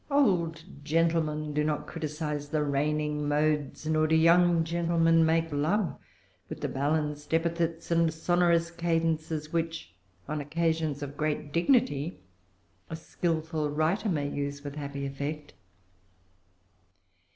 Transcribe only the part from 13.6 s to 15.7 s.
writer may use with happy effect.